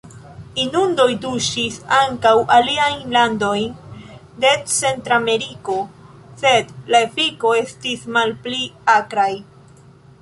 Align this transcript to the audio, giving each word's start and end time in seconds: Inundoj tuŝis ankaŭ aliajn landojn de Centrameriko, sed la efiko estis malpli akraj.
Inundoj 0.61 1.05
tuŝis 1.25 1.75
ankaŭ 1.97 2.31
aliajn 2.55 3.03
landojn 3.17 3.77
de 4.45 4.55
Centrameriko, 4.77 5.77
sed 6.43 6.75
la 6.95 7.05
efiko 7.11 7.57
estis 7.63 8.09
malpli 8.19 8.63
akraj. 8.97 9.33